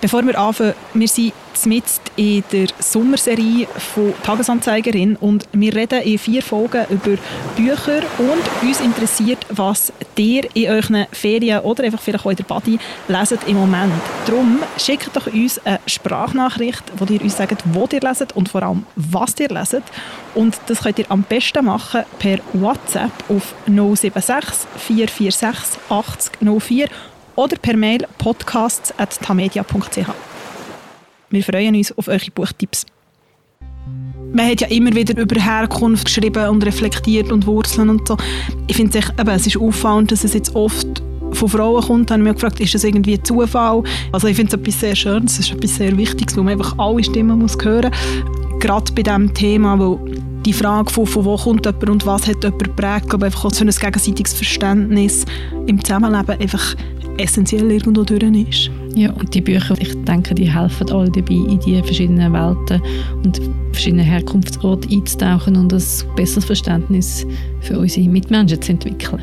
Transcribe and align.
Bevor 0.00 0.24
wir 0.24 0.38
anfangen, 0.38 0.74
wir 0.94 1.08
sind 1.08 1.32
mitten 1.66 1.90
in 2.14 2.44
der 2.52 2.68
Sommerserie 2.78 3.66
von 3.66 4.14
Tagesanzeigerin 4.22 5.16
und 5.16 5.48
wir 5.50 5.74
reden 5.74 6.02
in 6.02 6.18
vier 6.18 6.40
Folgen 6.40 6.86
über 6.88 7.18
Bücher 7.56 8.02
und 8.18 8.68
uns 8.68 8.80
interessiert, 8.80 9.44
was 9.50 9.92
ihr 10.16 10.44
in 10.54 10.70
euren 10.70 11.06
Ferien 11.10 11.60
oder 11.62 11.82
einfach 11.82 12.00
vielleicht 12.00 12.24
auch 12.24 12.30
in 12.30 12.36
der 12.36 12.44
Body 12.44 12.78
leset 13.08 13.40
im 13.48 13.56
Moment. 13.56 13.92
Darum 14.24 14.60
schickt 14.76 15.16
doch 15.16 15.26
uns 15.26 15.58
eine 15.66 15.80
Sprachnachricht, 15.86 16.84
wo 16.96 17.04
ihr 17.12 17.20
uns 17.20 17.36
sagt, 17.36 17.64
wo 17.72 17.88
ihr 17.90 18.00
leset 18.00 18.36
und 18.36 18.48
vor 18.48 18.62
allem, 18.62 18.86
was 18.94 19.34
ihr 19.40 19.48
leset. 19.48 19.82
Und 20.36 20.60
das 20.68 20.82
könnt 20.82 21.00
ihr 21.00 21.06
am 21.10 21.24
besten 21.24 21.64
machen 21.64 22.04
per 22.20 22.38
WhatsApp 22.52 23.10
auf 23.28 23.52
076 23.66 24.68
446 24.76 25.80
80 25.88 26.32
04 26.60 26.88
oder 27.38 27.56
per 27.56 27.76
Mail 27.76 28.04
podcasts.tamedia.ch. 28.18 30.08
Wir 31.30 31.44
freuen 31.44 31.76
uns 31.76 31.96
auf 31.96 32.08
eure 32.08 32.30
Buchtipps. 32.34 32.84
Man 34.32 34.50
hat 34.50 34.60
ja 34.60 34.66
immer 34.66 34.92
wieder 34.92 35.16
über 35.16 35.40
Herkunft 35.40 36.06
geschrieben 36.06 36.48
und 36.48 36.66
reflektiert 36.66 37.30
und 37.30 37.46
Wurzeln 37.46 37.90
und 37.90 38.08
so. 38.08 38.16
Ich 38.66 38.74
finde 38.74 38.98
es, 38.98 39.12
es 39.16 39.46
ist 39.46 39.56
auffallend, 39.56 40.10
dass 40.10 40.24
es 40.24 40.34
jetzt 40.34 40.56
oft 40.56 41.00
von 41.32 41.48
Frauen 41.48 41.82
kommt, 41.82 42.10
haben 42.10 42.24
wir 42.24 42.34
gefragt, 42.34 42.58
ist 42.58 42.74
das 42.74 42.82
irgendwie 42.82 43.22
Zufall? 43.22 43.84
Also 44.10 44.26
ich 44.26 44.34
finde 44.34 44.56
es 44.56 44.60
etwas 44.60 44.80
sehr 44.80 44.96
Schönes, 44.96 45.34
es 45.34 45.46
ist 45.46 45.52
etwas 45.52 45.76
sehr 45.76 45.96
Wichtiges, 45.96 46.36
wo 46.36 46.42
man 46.42 46.54
einfach 46.54 46.76
alle 46.76 47.04
Stimmen 47.04 47.38
muss 47.38 47.56
hören 47.62 47.92
muss. 47.92 48.60
Gerade 48.60 48.92
bei 48.92 49.02
diesem 49.02 49.32
Thema, 49.32 49.78
wo 49.78 50.00
die 50.44 50.52
Frage 50.52 50.92
von, 50.92 51.06
von 51.06 51.24
wo 51.24 51.36
kommt 51.36 51.66
jemand 51.66 51.90
und 51.90 52.06
was 52.06 52.26
hat 52.26 52.42
jemand 52.42 52.64
geprägt, 52.64 53.08
glaube 53.08 53.26
einfach 53.26 53.44
auch 53.44 53.52
so 53.52 53.64
ein 53.64 53.70
gegenseitiges 53.70 54.32
Verständnis 54.32 55.24
im 55.66 55.84
Zusammenleben 55.84 56.40
einfach 56.40 56.74
essentiell 57.18 57.70
irgendwo 57.70 58.04
drin 58.04 58.34
ist. 58.34 58.70
Ja, 58.94 59.12
und 59.12 59.34
die 59.34 59.40
Bücher, 59.40 59.74
ich 59.78 59.94
denke, 60.04 60.34
die 60.34 60.50
helfen 60.50 60.90
alle 60.90 61.10
dabei, 61.10 61.34
in 61.34 61.60
die 61.60 61.82
verschiedenen 61.82 62.32
Welten 62.32 62.80
und 63.24 63.40
verschiedene 63.72 64.02
Herkunftsorte 64.02 64.88
einzutauchen 64.88 65.56
und 65.56 65.72
ein 65.72 65.82
besseres 66.16 66.44
Verständnis 66.44 67.26
für 67.60 67.78
unsere 67.78 68.08
Mitmenschen 68.08 68.60
zu 68.60 68.72
entwickeln. 68.72 69.22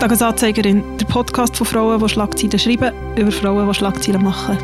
Tagesanzeigerin, 0.00 0.82
der 1.00 1.06
Podcast 1.06 1.56
von 1.56 1.66
Frauen, 1.66 2.00
die 2.00 2.08
Schlagzeilen 2.08 2.58
schreiben, 2.58 2.92
über 3.16 3.30
Frauen, 3.30 3.68
die 3.68 3.74
Schlagzeilen 3.74 4.22
machen. 4.22 4.58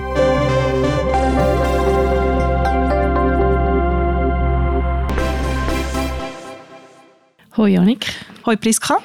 Hoi 7.58 7.72
Janik. 7.72 8.06
Hoi 8.46 8.54
Priska. 8.54 8.98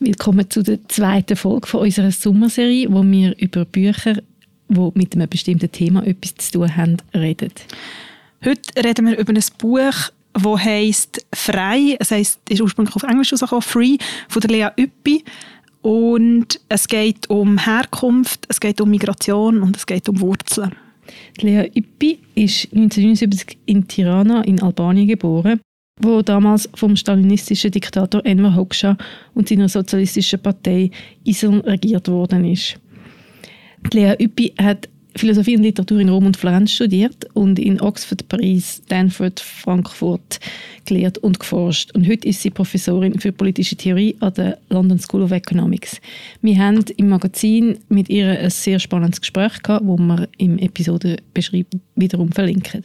Willkommen 0.00 0.48
zu 0.48 0.62
der 0.62 0.78
zweiten 0.88 1.36
Folge 1.36 1.66
von 1.66 1.80
unserer 1.80 2.10
Sommerserie, 2.10 2.90
wo 2.90 3.02
wir 3.02 3.38
über 3.38 3.66
Bücher, 3.66 4.22
die 4.68 4.90
mit 4.94 5.14
einem 5.14 5.28
bestimmten 5.28 5.70
Thema 5.70 6.06
etwas 6.06 6.36
zu 6.36 6.52
tun 6.52 6.74
haben, 6.74 6.96
reden. 7.14 7.52
Heute 8.42 8.82
reden 8.82 9.08
wir 9.08 9.18
über 9.18 9.34
ein 9.34 9.44
Buch, 9.58 10.10
das 10.32 10.64
heisst 10.64 11.26
«Frei». 11.34 11.98
Es 12.00 12.10
heisst, 12.10 12.40
ist 12.48 12.62
ursprünglich 12.62 12.96
auf 12.96 13.02
Englisch 13.02 13.30
rausgekommen, 13.30 13.60
«Free», 13.60 13.98
von 14.30 14.40
der 14.40 14.50
Lea 14.52 14.82
Üppi. 14.82 15.22
Und 15.82 16.60
es 16.70 16.88
geht 16.88 17.28
um 17.28 17.58
Herkunft, 17.58 18.46
es 18.48 18.58
geht 18.58 18.80
um 18.80 18.88
Migration 18.88 19.60
und 19.60 19.76
es 19.76 19.84
geht 19.84 20.08
um 20.08 20.18
Wurzeln. 20.18 20.74
Lea 21.42 21.70
Üppi 21.76 22.20
ist 22.34 22.72
1979 22.72 23.58
in 23.66 23.86
Tirana 23.86 24.44
in 24.44 24.62
Albanien 24.62 25.08
geboren 25.08 25.60
wo 26.00 26.22
damals 26.22 26.68
vom 26.74 26.96
stalinistischen 26.96 27.70
Diktator 27.70 28.24
Enver 28.24 28.54
Hoxha 28.54 28.96
und 29.34 29.48
seiner 29.48 29.68
sozialistischen 29.68 30.40
Partei 30.40 30.90
ISIL 31.24 31.60
regiert 31.60 32.08
worden 32.08 32.44
ist. 32.44 32.76
Lea 33.92 34.14
Üppi 34.18 34.52
hat 34.60 34.88
Philosophie 35.18 35.56
und 35.56 35.62
Literatur 35.62 36.00
in 36.00 36.08
Rom 36.08 36.26
und 36.26 36.36
Florenz 36.36 36.72
studiert 36.72 37.26
und 37.34 37.58
in 37.58 37.80
Oxford, 37.80 38.28
Paris, 38.28 38.82
Stanford, 38.84 39.40
Frankfurt 39.40 40.38
gelehrt 40.84 41.18
und 41.18 41.40
geforscht. 41.40 41.90
Und 41.94 42.08
heute 42.08 42.28
ist 42.28 42.42
sie 42.42 42.50
Professorin 42.50 43.18
für 43.18 43.32
politische 43.32 43.76
Theorie 43.76 44.16
an 44.20 44.34
der 44.34 44.58
London 44.68 44.98
School 44.98 45.22
of 45.22 45.32
Economics. 45.32 46.00
Wir 46.40 46.58
haben 46.58 46.84
im 46.96 47.08
Magazin 47.08 47.78
mit 47.88 48.08
ihr 48.08 48.38
ein 48.38 48.50
sehr 48.50 48.78
spannendes 48.78 49.20
Gespräch 49.20 49.62
gehabt, 49.62 49.86
wo 49.86 49.96
wir 49.96 50.28
im 50.38 50.58
Episode 50.58 51.16
wiederum 51.96 52.30
verlinken. 52.32 52.84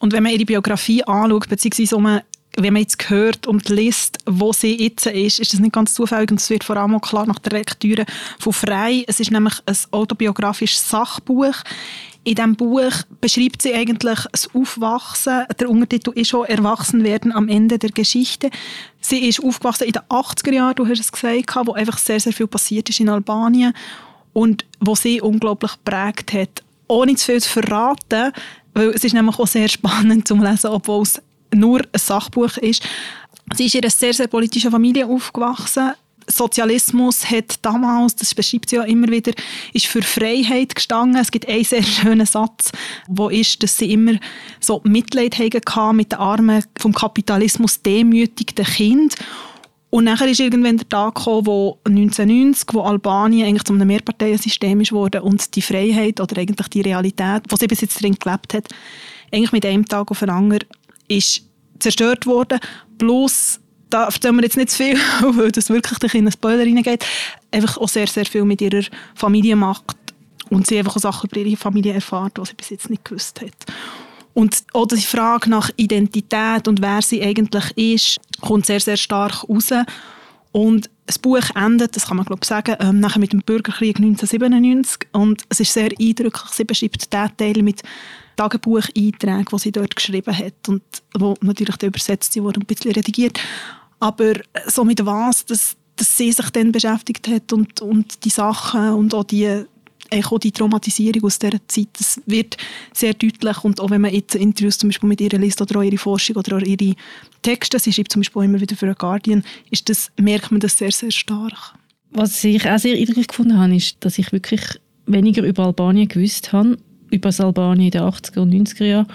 Und 0.00 0.12
wenn 0.12 0.22
man 0.22 0.32
ihre 0.32 0.44
Biografie 0.44 1.02
anschaut, 1.04 1.48
beziehungsweise 1.48 1.96
um 1.96 2.20
wenn 2.56 2.72
man 2.72 2.82
jetzt 2.82 3.08
hört 3.08 3.46
und 3.46 3.68
liest, 3.68 4.18
wo 4.26 4.52
sie 4.52 4.82
jetzt 4.82 5.06
ist, 5.06 5.38
ist 5.38 5.52
das 5.52 5.60
nicht 5.60 5.72
ganz 5.72 5.94
zufällig 5.94 6.30
und 6.30 6.40
es 6.40 6.50
wird 6.50 6.64
vor 6.64 6.76
allem 6.76 6.94
auch 6.94 7.00
klar 7.00 7.26
nach 7.26 7.38
der 7.38 7.58
Lektüre 7.58 8.04
von 8.38 8.52
Frei. 8.52 9.04
Es 9.06 9.20
ist 9.20 9.30
nämlich 9.30 9.54
ein 9.66 9.76
autobiografisches 9.92 10.88
Sachbuch. 10.88 11.54
In 12.24 12.34
diesem 12.34 12.56
Buch 12.56 12.92
beschreibt 13.20 13.62
sie 13.62 13.72
eigentlich 13.72 14.18
das 14.30 14.54
Aufwachsen. 14.54 15.44
Der 15.58 15.70
Untertitel 15.70 16.10
ist 16.10 16.28
schon 16.28 16.46
«Erwachsenwerden 16.46 17.32
am 17.32 17.48
Ende 17.48 17.78
der 17.78 17.90
Geschichte». 17.90 18.50
Sie 19.00 19.28
ist 19.28 19.42
aufgewachsen 19.42 19.84
in 19.84 19.92
den 19.92 20.02
80er 20.02 20.52
Jahren, 20.52 20.74
du 20.74 20.86
hast 20.86 21.00
es 21.00 21.12
gesagt, 21.12 21.66
wo 21.66 21.72
einfach 21.72 21.96
sehr, 21.96 22.20
sehr 22.20 22.32
viel 22.32 22.48
passiert 22.48 22.88
ist 22.88 23.00
in 23.00 23.08
Albanien 23.08 23.72
und 24.32 24.66
wo 24.80 24.94
sie 24.94 25.20
unglaublich 25.20 25.72
geprägt 25.72 26.32
hat. 26.32 26.62
Ohne 26.88 27.14
zu 27.14 27.26
viel 27.26 27.40
zu 27.40 27.48
verraten, 27.48 28.32
weil 28.74 28.90
es 28.90 29.04
ist 29.04 29.14
nämlich 29.14 29.38
auch 29.38 29.46
sehr 29.46 29.68
spannend 29.68 30.28
zu 30.28 30.36
lesen, 30.36 30.68
obwohl 30.68 31.02
es 31.02 31.22
nur 31.54 31.80
ein 31.80 31.98
Sachbuch 31.98 32.56
ist. 32.58 32.82
Sie 33.54 33.66
ist 33.66 33.74
in 33.74 33.82
einer 33.82 33.90
sehr, 33.90 34.12
sehr 34.12 34.26
politischen 34.26 34.70
Familie 34.70 35.06
aufgewachsen. 35.06 35.92
Sozialismus 36.30 37.30
hat 37.30 37.64
damals, 37.64 38.14
das 38.14 38.34
beschreibt 38.34 38.68
sie 38.68 38.76
ja 38.76 38.82
immer 38.82 39.08
wieder, 39.08 39.32
ist 39.72 39.86
für 39.86 40.02
Freiheit 40.02 40.74
gestanden. 40.74 41.20
Es 41.20 41.30
gibt 41.30 41.48
einen 41.48 41.64
sehr 41.64 41.82
schönen 41.82 42.26
Satz, 42.26 42.70
wo 43.08 43.28
ist, 43.30 43.62
dass 43.62 43.78
sie 43.78 43.92
immer 43.92 44.14
so 44.60 44.80
Mitleid 44.84 45.38
hatten 45.38 45.96
mit 45.96 46.12
den 46.12 46.18
Armen 46.18 46.62
vom 46.78 46.92
Kapitalismus 46.92 47.80
demütigten 47.80 48.66
Kind. 48.66 49.14
Und 49.90 50.04
nachher 50.04 50.28
ist 50.28 50.40
irgendwann 50.40 50.76
der 50.76 50.88
Tag 50.88 51.14
gekommen, 51.14 51.46
wo 51.46 51.78
1990, 51.84 52.68
wo 52.74 52.82
Albanien 52.82 53.48
eigentlich 53.48 53.64
zu 53.64 53.72
einem 53.72 53.88
Mehrparteiensystem 53.88 54.82
ist 54.82 54.92
worden 54.92 55.22
und 55.22 55.56
die 55.56 55.62
Freiheit 55.62 56.20
oder 56.20 56.36
eigentlich 56.38 56.68
die 56.68 56.82
Realität, 56.82 57.44
die 57.50 57.56
sie 57.56 57.66
bis 57.66 57.80
jetzt 57.80 58.02
drin 58.02 58.14
gelebt 58.14 58.52
hat, 58.52 58.68
eigentlich 59.32 59.52
mit 59.52 59.64
einem 59.64 59.86
Tag 59.86 60.10
auf 60.10 60.18
den 60.18 60.28
anderen 60.28 60.64
ist 61.08 61.42
zerstört 61.78 62.26
worden. 62.26 62.60
Bloß, 62.98 63.60
da 63.90 64.04
erzählen 64.04 64.36
wir 64.36 64.44
jetzt 64.44 64.56
nicht 64.56 64.70
zu 64.70 64.84
viel, 64.84 64.98
weil 65.22 65.52
das 65.52 65.70
wirklich 65.70 66.14
in 66.14 66.20
einen 66.20 66.32
Spoiler 66.32 66.62
reingeht, 66.62 67.04
einfach 67.50 67.78
auch 67.78 67.88
sehr, 67.88 68.06
sehr 68.06 68.26
viel 68.26 68.44
mit 68.44 68.60
ihrer 68.60 68.84
Familie 69.14 69.56
macht 69.56 69.96
und 70.50 70.66
sie 70.66 70.78
einfach 70.78 70.96
auch 70.96 71.00
Sachen 71.00 71.30
über 71.30 71.40
ihre 71.40 71.56
Familie 71.56 71.94
erfahrt, 71.94 72.38
die 72.38 72.44
sie 72.44 72.54
bis 72.54 72.70
jetzt 72.70 72.90
nicht 72.90 73.04
gewusst 73.04 73.40
hat. 73.40 73.66
Und 74.34 74.62
auch 74.72 74.86
die 74.86 75.00
Frage 75.00 75.50
nach 75.50 75.70
Identität 75.76 76.68
und 76.68 76.80
wer 76.80 77.02
sie 77.02 77.22
eigentlich 77.22 77.76
ist, 77.76 78.18
kommt 78.40 78.66
sehr, 78.66 78.80
sehr 78.80 78.96
stark 78.96 79.48
raus. 79.48 79.70
Und 80.52 80.88
das 81.06 81.18
Buch 81.18 81.42
endet, 81.54 81.96
das 81.96 82.06
kann 82.06 82.16
man 82.16 82.26
glaube 82.26 82.40
ich 82.42 82.48
sagen, 82.48 82.76
ähm, 82.80 83.00
nachher 83.00 83.18
mit 83.18 83.32
dem 83.32 83.40
Bürgerkrieg 83.40 83.96
1997 83.96 85.08
und 85.12 85.42
es 85.48 85.60
ist 85.60 85.72
sehr 85.72 85.90
eindrücklich. 85.98 86.52
Sie 86.52 86.64
beschreibt 86.64 87.12
den 87.12 87.36
Teil 87.36 87.62
mit 87.62 87.82
Tagebucheinträgen, 88.38 89.46
die 89.52 89.58
sie 89.58 89.72
dort 89.72 89.96
geschrieben 89.96 90.36
hat 90.36 90.68
und 90.68 90.82
wo 91.18 91.34
natürlich 91.40 91.82
übersetzt 91.82 92.36
wurden 92.36 92.56
und 92.56 92.62
ein 92.62 92.66
bisschen 92.66 92.92
redigiert. 92.92 93.38
Aber 93.98 94.34
so 94.68 94.84
mit 94.84 95.04
was, 95.04 95.44
dass, 95.44 95.76
dass 95.96 96.16
sie 96.16 96.30
sich 96.30 96.48
dann 96.50 96.70
beschäftigt 96.70 97.26
hat 97.26 97.52
und, 97.52 97.80
und 97.80 98.24
die 98.24 98.30
Sachen 98.30 98.90
und 98.90 99.12
auch 99.12 99.24
die, 99.24 99.64
auch 100.14 100.38
die 100.38 100.52
Traumatisierung 100.52 101.24
aus 101.24 101.40
dieser 101.40 101.58
Zeit, 101.66 101.88
das 101.98 102.20
wird 102.26 102.56
sehr 102.94 103.12
deutlich 103.14 103.64
und 103.64 103.80
auch 103.80 103.90
wenn 103.90 104.02
man 104.02 104.14
jetzt 104.14 104.36
Interviews 104.36 104.78
zum 104.78 104.90
Beispiel 104.90 105.08
mit 105.08 105.20
ihr 105.20 105.36
liest 105.36 105.60
oder 105.60 105.80
auch 105.80 105.82
ihre 105.82 105.98
Forschung 105.98 106.36
oder 106.36 106.58
auch 106.58 106.62
ihre 106.62 106.94
Texte, 107.42 107.80
sie 107.80 107.92
schreibt 107.92 108.12
zum 108.12 108.20
Beispiel 108.20 108.44
immer 108.44 108.60
wieder 108.60 108.76
für 108.76 108.86
ein 108.86 108.94
Guardian, 108.94 109.42
ist 109.70 109.88
das, 109.88 110.12
merkt 110.16 110.52
man 110.52 110.60
das 110.60 110.78
sehr, 110.78 110.92
sehr 110.92 111.10
stark. 111.10 111.74
Was 112.10 112.42
ich 112.44 112.70
auch 112.70 112.78
sehr 112.78 112.96
eindrücklich 112.96 113.26
gefunden 113.26 113.58
habe, 113.58 113.74
ist, 113.74 113.96
dass 114.00 114.16
ich 114.16 114.30
wirklich 114.30 114.62
weniger 115.06 115.42
über 115.42 115.64
Albanien 115.64 116.06
gewusst 116.06 116.52
habe 116.52 116.78
über 117.10 117.28
das 117.28 117.40
Albanien 117.40 117.86
in 117.86 117.90
den 117.90 118.02
80er 118.02 118.40
und 118.40 118.52
90er 118.52 118.84
Jahren, 118.84 119.06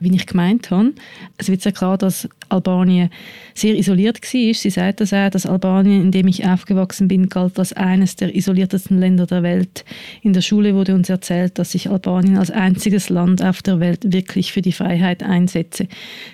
wie 0.00 0.14
ich 0.14 0.26
gemeint 0.26 0.70
habe. 0.70 0.92
Es 1.38 1.48
wird 1.48 1.62
sehr 1.62 1.72
klar, 1.72 1.98
dass 1.98 2.28
Albanien 2.48 3.10
sehr 3.54 3.76
isoliert 3.76 4.20
war. 4.22 4.54
Sie 4.54 4.70
sagt 4.70 5.00
das 5.00 5.12
auch, 5.12 5.30
dass 5.30 5.46
Albanien, 5.46 6.02
in 6.02 6.10
dem 6.10 6.28
ich 6.28 6.46
aufgewachsen 6.46 7.08
bin, 7.08 7.28
galt 7.28 7.58
als 7.58 7.72
eines 7.72 8.16
der 8.16 8.34
isoliertesten 8.34 8.98
Länder 8.98 9.26
der 9.26 9.42
Welt. 9.42 9.84
In 10.22 10.32
der 10.32 10.40
Schule 10.40 10.74
wurde 10.74 10.94
uns 10.94 11.08
erzählt, 11.08 11.58
dass 11.58 11.72
sich 11.72 11.90
Albanien 11.90 12.38
als 12.38 12.50
einziges 12.50 13.08
Land 13.08 13.42
auf 13.42 13.62
der 13.62 13.80
Welt 13.80 14.12
wirklich 14.12 14.52
für 14.52 14.62
die 14.62 14.72
Freiheit 14.72 15.22
einsetze. 15.22 15.88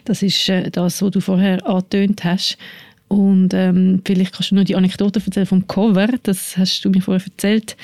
Das 0.04 0.22
ist 0.22 0.48
äh, 0.48 0.70
das, 0.70 1.02
was 1.02 1.10
du 1.10 1.20
vorher 1.20 1.66
angetönt 1.66 2.24
hast. 2.24 2.58
Und 3.08 3.54
ähm, 3.54 4.02
vielleicht 4.04 4.34
kannst 4.34 4.50
du 4.50 4.54
nur 4.54 4.64
die 4.64 4.76
Anekdote 4.76 5.20
erzählen 5.24 5.46
vom 5.46 5.66
Cover, 5.66 6.08
das 6.22 6.56
hast 6.58 6.84
du 6.84 6.90
mir 6.90 7.00
vorher 7.00 7.24
erzählt. 7.24 7.76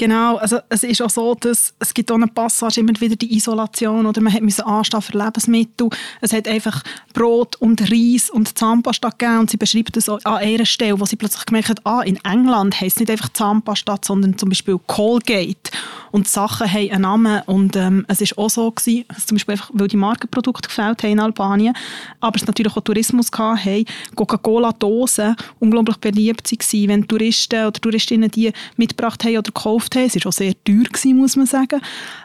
Genau, 0.00 0.36
also 0.36 0.60
es 0.70 0.82
ist 0.82 1.02
auch 1.02 1.10
so, 1.10 1.34
dass 1.34 1.74
es 1.78 1.92
gibt 1.92 2.10
auch 2.10 2.14
eine 2.14 2.26
Passage 2.26 2.80
immer 2.80 2.98
wieder 2.98 3.16
die 3.16 3.36
Isolation 3.36 4.06
oder 4.06 4.22
man 4.22 4.32
musste 4.42 4.64
anstehen 4.64 5.02
für 5.02 5.18
Lebensmittel. 5.18 5.90
Es 6.22 6.32
hat 6.32 6.48
einfach 6.48 6.82
Brot 7.12 7.56
und 7.56 7.82
Reis 7.92 8.30
und 8.30 8.56
Zahnpasta 8.56 9.10
gegeben 9.10 9.40
und 9.40 9.50
sie 9.50 9.58
beschreibt 9.58 9.94
das 9.94 10.08
an 10.08 10.20
einer 10.24 10.64
Stelle, 10.64 10.98
wo 10.98 11.04
sie 11.04 11.16
plötzlich 11.16 11.44
gemerkt 11.44 11.68
hat, 11.68 11.84
ah, 11.84 12.00
in 12.00 12.16
England 12.24 12.80
heisst 12.80 12.96
es 12.96 13.00
nicht 13.00 13.10
einfach 13.10 13.28
Zahnpasta, 13.34 13.98
sondern 14.02 14.38
zum 14.38 14.48
Beispiel 14.48 14.80
Colgate 14.86 15.70
und 16.12 16.26
die 16.26 16.30
Sachen 16.30 16.72
haben 16.72 16.90
einen 16.90 17.02
Namen 17.02 17.42
und 17.44 17.76
ähm, 17.76 18.06
es 18.08 18.22
ist 18.22 18.38
auch 18.38 18.48
so 18.48 18.70
gewesen, 18.70 19.04
zum 19.26 19.34
Beispiel 19.34 19.52
einfach, 19.52 19.70
weil 19.74 19.88
die 19.88 19.98
Markenprodukte 19.98 20.68
gefällt 20.68 21.02
haben 21.02 21.10
in 21.10 21.20
Albanien, 21.20 21.74
aber 22.20 22.36
es 22.36 22.46
natürlich 22.46 22.74
auch 22.74 22.80
Tourismus 22.80 23.30
gehabt 23.30 23.68
Coca-Cola-Dosen 24.16 25.36
unglaublich 25.58 25.98
beliebt 25.98 26.50
waren, 26.50 26.88
wenn 26.88 27.06
Touristen 27.06 27.66
oder 27.66 27.78
Touristinnen 27.78 28.30
die 28.30 28.50
mitgebracht 28.76 29.22
haben 29.24 29.36
oder 29.36 29.52
gekauft 29.52 29.89
gekauft 29.90 29.96
haben. 29.96 30.04
Es 30.06 30.24
war 30.24 30.28
auch 30.28 30.32
sehr 30.32 30.54
teuer, 30.64 30.84
gewesen, 30.84 31.16
muss 31.16 31.36
man 31.36 31.46
sagen. 31.46 31.80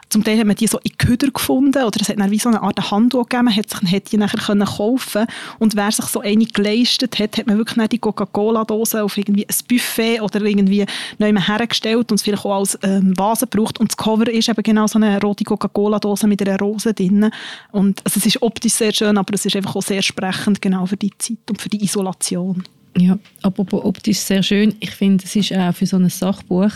Zum 0.08 0.22
Teil 0.22 0.38
hat 0.38 0.46
man 0.46 0.54
die 0.54 0.68
so 0.68 0.78
in 0.84 0.96
Köder 0.96 1.30
gefunden 1.32 1.82
oder 1.82 2.00
es 2.00 2.08
hat 2.08 2.18
dann 2.18 2.30
wie 2.30 2.38
so 2.38 2.48
eine 2.48 2.62
Art 2.62 2.90
Handel 2.92 3.22
gegeben. 3.22 3.46
Man 3.46 3.56
hat 3.56 3.70
sich 3.70 3.92
hat 3.92 4.12
die 4.12 4.16
nachher 4.16 4.38
können 4.38 4.64
kaufen 4.64 5.26
und 5.58 5.74
wer 5.74 5.90
sich 5.90 6.04
so 6.06 6.20
eine 6.20 6.44
geleistet 6.44 7.18
hat, 7.18 7.36
hat 7.36 7.46
man 7.48 7.58
wirklich 7.58 7.88
die 7.88 7.98
Coca-Cola-Dose 7.98 9.02
auf 9.02 9.18
irgendwie 9.18 9.46
ein 9.46 9.54
Buffet 9.68 10.20
oder 10.20 10.40
irgendwie 10.42 10.86
neu 11.18 11.32
hergestellt 11.34 12.12
und 12.12 12.16
es 12.16 12.22
vielleicht 12.22 12.44
auch 12.44 12.60
als 12.60 12.78
ähm, 12.82 13.18
Vase 13.18 13.46
gebraucht 13.46 13.80
und 13.80 13.90
das 13.90 13.96
Cover 13.96 14.30
ist 14.30 14.48
eben 14.48 14.62
genau 14.62 14.86
so 14.86 14.98
eine 14.98 15.20
rote 15.20 15.42
Coca-Cola-Dose 15.42 16.28
mit 16.28 16.40
einer 16.46 16.58
Rose 16.58 16.94
drin 16.94 17.30
und 17.72 18.00
also 18.04 18.18
es 18.18 18.26
ist 18.26 18.42
optisch 18.42 18.74
sehr 18.74 18.92
schön, 18.92 19.18
aber 19.18 19.34
es 19.34 19.44
ist 19.44 19.56
einfach 19.56 19.74
auch 19.74 19.82
sehr 19.82 20.02
sprechend 20.02 20.62
genau 20.62 20.86
für 20.86 20.96
die 20.96 21.10
Zeit 21.18 21.38
und 21.50 21.60
für 21.60 21.68
die 21.68 21.82
Isolation. 21.82 22.62
Ja, 22.96 23.18
apropos 23.42 23.84
optisch 23.84 24.18
sehr 24.18 24.42
schön. 24.42 24.74
Ich 24.80 24.92
finde, 24.92 25.24
es 25.24 25.36
ist 25.36 25.52
auch 25.52 25.74
für 25.74 25.86
so 25.86 25.96
ein 25.96 26.08
Sachbuch 26.08 26.72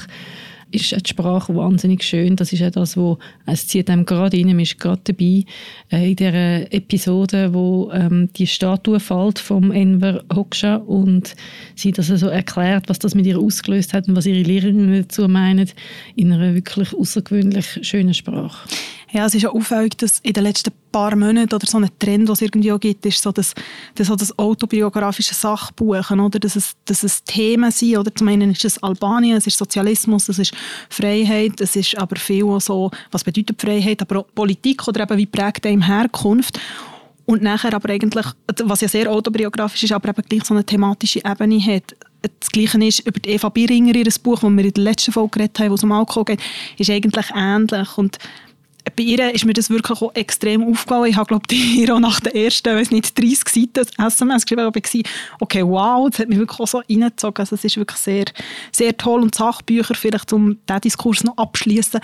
ist 0.72 0.92
die 0.92 1.10
Sprache 1.10 1.54
wahnsinnig 1.54 2.02
schön. 2.02 2.36
Das 2.36 2.52
ist 2.52 2.60
ja 2.60 2.70
das, 2.70 2.96
wo 2.96 3.18
es 3.46 3.66
zieht 3.66 3.90
einem 3.90 4.04
gerade 4.04 4.36
rein, 4.36 4.46
man 4.46 4.60
ist 4.60 4.78
gerade 4.78 5.00
dabei 5.04 5.44
äh, 5.90 6.10
in 6.10 6.16
dieser 6.16 6.72
Episode, 6.72 7.52
wo 7.54 7.90
ähm, 7.92 8.28
die 8.36 8.46
Statue 8.46 9.00
fällt 9.00 9.38
vom 9.38 9.72
Enver 9.72 10.22
Hoxha 10.34 10.76
und 10.76 11.34
sie 11.74 11.92
das 11.92 12.10
also 12.10 12.28
erklärt, 12.28 12.88
was 12.88 12.98
das 12.98 13.14
mit 13.14 13.26
ihr 13.26 13.38
ausgelöst 13.38 13.92
hat 13.92 14.08
und 14.08 14.16
was 14.16 14.26
ihre 14.26 14.42
Lehrerinnen 14.42 15.02
dazu 15.02 15.28
meinen, 15.28 15.70
in 16.16 16.32
einer 16.32 16.54
wirklich 16.54 16.94
außergewöhnlich 16.94 17.80
schönen 17.82 18.14
Sprache. 18.14 18.68
Ja, 19.12 19.26
es 19.26 19.34
ist 19.34 19.42
ja 19.42 19.50
auffällig, 19.50 19.96
dass 19.98 20.20
in 20.20 20.32
den 20.32 20.44
letzten 20.44 20.72
paar 20.92 21.16
Monaten 21.16 21.52
oder 21.52 21.66
so 21.66 21.78
ein 21.78 21.88
Trend, 21.98 22.28
was 22.28 22.38
es 22.38 22.42
irgendwie 22.42 22.72
auch 22.72 22.78
gibt, 22.78 23.04
ist 23.06 23.22
so 23.22 23.32
das, 23.32 23.54
das, 23.94 24.06
so 24.06 24.14
das 24.14 24.36
autobiografische 24.38 25.34
Sachbuchen, 25.34 26.20
oder? 26.20 26.38
Dass 26.38 26.54
es, 26.54 26.76
dass 26.84 27.02
es 27.02 27.24
Themen 27.24 27.70
sind, 27.72 27.96
oder? 27.96 28.14
Zum 28.14 28.28
einen 28.28 28.52
ist 28.52 28.64
es 28.64 28.82
Albanien, 28.82 29.36
es 29.36 29.46
ist 29.46 29.58
Sozialismus, 29.58 30.28
es 30.28 30.38
ist 30.38 30.54
Freiheit, 30.88 31.60
es 31.60 31.74
ist 31.74 31.98
aber 31.98 32.16
viel 32.16 32.44
auch 32.44 32.60
so, 32.60 32.90
was 33.10 33.24
bedeutet 33.24 33.60
Freiheit, 33.60 34.00
aber 34.02 34.20
auch 34.20 34.26
Politik 34.34 34.86
oder 34.86 35.02
eben 35.02 35.18
wie 35.18 35.26
prägt 35.26 35.66
einem 35.66 35.82
Herkunft. 35.82 36.60
Und 37.26 37.42
nachher 37.42 37.74
aber 37.74 37.90
eigentlich, 37.90 38.26
was 38.64 38.80
ja 38.80 38.88
sehr 38.88 39.10
autobiografisch 39.10 39.84
ist, 39.84 39.92
aber 39.92 40.08
eben 40.08 40.22
gleich 40.28 40.44
so 40.44 40.54
eine 40.54 40.64
thematische 40.64 41.20
Ebene 41.24 41.60
hat, 41.64 41.94
das 42.22 42.50
Gleiche 42.50 42.84
ist 42.84 43.00
über 43.00 43.20
Eva 43.24 43.48
Biringer, 43.48 43.94
ihr 43.94 44.08
Buch, 44.22 44.40
das 44.40 44.50
wir 44.50 44.64
in 44.64 44.72
der 44.72 44.84
letzten 44.84 45.12
Folge 45.12 45.30
geredet 45.30 45.58
haben, 45.58 45.70
wo 45.70 45.74
es 45.74 45.84
um 45.84 45.92
Alkohol 45.92 46.24
geht, 46.24 46.40
ist 46.76 46.90
eigentlich 46.90 47.26
ähnlich. 47.34 47.96
Und 47.96 48.18
bei 48.96 49.02
ihr 49.02 49.34
ist 49.34 49.44
mir 49.44 49.52
das 49.52 49.70
wirklich 49.70 50.00
auch 50.00 50.14
extrem 50.14 50.62
aufgefallen. 50.62 51.10
Ich 51.10 51.16
habe, 51.16 51.26
glaube 51.26 51.44
ich, 51.50 51.90
auch 51.90 51.98
nach 52.00 52.20
den 52.20 52.34
ersten, 52.34 52.74
weiß 52.74 52.90
nicht, 52.90 53.18
30 53.18 53.48
Seiten 53.48 53.88
SMS 53.98 54.44
geschrieben, 54.44 54.62
aber 54.62 54.80
ich 54.82 54.94
war, 54.94 55.02
okay, 55.40 55.62
wow, 55.64 56.08
das 56.10 56.20
hat 56.20 56.28
mich 56.28 56.38
wirklich 56.38 56.60
auch 56.60 56.66
so 56.66 56.78
reingezogen. 56.78 57.40
Also 57.40 57.56
es 57.56 57.64
ist 57.64 57.76
wirklich 57.76 57.98
sehr, 57.98 58.24
sehr 58.72 58.96
toll. 58.96 59.22
Und 59.22 59.34
Sachbücher, 59.34 59.94
vielleicht 59.94 60.32
um 60.32 60.58
diesen 60.68 60.80
Diskurs 60.80 61.24
noch 61.24 61.36
abschließen, 61.36 62.00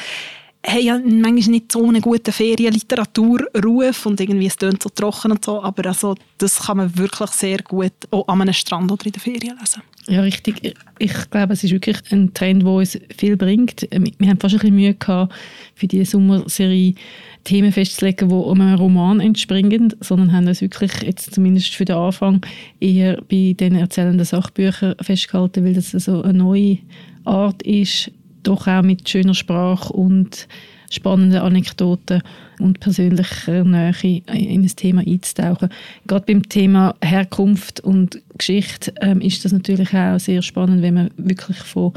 haben 0.66 0.80
ja 0.80 0.98
manchmal 0.98 1.50
nicht 1.50 1.72
so 1.72 1.86
einen 1.86 2.00
guten 2.00 2.32
Ferienliteraturruf 2.32 4.06
und 4.06 4.20
irgendwie 4.20 4.46
es 4.46 4.56
tönt 4.56 4.82
so 4.82 4.88
trocken 4.88 5.32
und 5.32 5.44
so, 5.44 5.62
aber 5.62 5.86
also, 5.86 6.14
das 6.38 6.58
kann 6.58 6.78
man 6.78 6.98
wirklich 6.98 7.30
sehr 7.30 7.58
gut 7.58 7.92
auch 8.10 8.26
an 8.28 8.42
einem 8.42 8.52
Strand 8.52 8.90
oder 8.90 9.06
in 9.06 9.12
der 9.12 9.20
Ferien 9.20 9.56
lesen. 9.58 9.82
Ja, 10.08 10.20
richtig. 10.20 10.76
Ich 10.98 11.30
glaube, 11.30 11.52
es 11.52 11.64
ist 11.64 11.72
wirklich 11.72 11.98
ein 12.12 12.32
Trend, 12.32 12.62
der 12.62 12.70
uns 12.70 12.98
viel 13.16 13.36
bringt. 13.36 13.88
Wir 13.90 14.28
haben 14.28 14.38
fast 14.38 14.54
ein 14.54 14.60
bisschen 14.60 14.74
Mühe 14.74 14.94
gehabt, 14.94 15.34
für 15.74 15.88
diese 15.88 16.04
Sommerserie 16.04 16.94
Themen 17.42 17.72
festzulegen, 17.72 18.28
die 18.28 18.34
einen 18.34 18.74
Roman 18.74 19.20
entspringen, 19.20 19.94
sondern 20.00 20.32
haben 20.32 20.46
uns 20.46 20.60
wirklich 20.60 20.92
jetzt 21.02 21.34
zumindest 21.34 21.74
für 21.74 21.84
den 21.84 21.96
Anfang 21.96 22.40
eher 22.80 23.20
bei 23.28 23.54
den 23.58 23.74
erzählenden 23.74 24.24
Sachbüchern 24.24 24.94
festgehalten, 25.00 25.64
weil 25.64 25.74
das 25.74 25.90
so 25.90 26.22
eine 26.22 26.38
neue 26.38 26.78
Art 27.24 27.62
ist, 27.62 28.10
doch 28.46 28.66
auch 28.66 28.82
mit 28.82 29.08
schöner 29.08 29.34
Sprache 29.34 29.92
und 29.92 30.48
spannenden 30.90 31.40
Anekdoten 31.40 32.22
und 32.60 32.80
persönlicher 32.80 33.64
Nähe 33.64 34.22
in 34.26 34.62
ein 34.62 34.76
Thema 34.76 35.02
einzutauchen. 35.02 35.68
Gerade 36.06 36.26
beim 36.26 36.48
Thema 36.48 36.94
Herkunft 37.02 37.80
und 37.80 38.22
Geschichte 38.38 38.94
ähm, 39.00 39.20
ist 39.20 39.44
das 39.44 39.52
natürlich 39.52 39.92
auch 39.94 40.18
sehr 40.18 40.42
spannend, 40.42 40.82
wenn 40.82 40.94
man 40.94 41.10
wirklich 41.16 41.58
von 41.58 41.92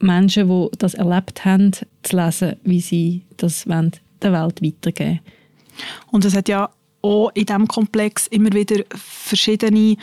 Menschen, 0.00 0.48
die 0.48 0.68
das 0.78 0.94
erlebt 0.94 1.44
haben, 1.44 1.72
zu 1.72 2.16
lesen, 2.16 2.56
wie 2.64 2.80
sie 2.80 3.22
das 3.36 3.68
wollen, 3.68 3.92
der 4.22 4.32
Welt 4.32 4.62
weitergeben 4.62 5.20
Und 6.10 6.24
es 6.24 6.36
hat 6.36 6.48
ja 6.48 6.70
auch 7.02 7.30
in 7.34 7.46
diesem 7.46 7.68
Komplex 7.68 8.26
immer 8.26 8.52
wieder 8.52 8.84
verschiedene 8.90 9.96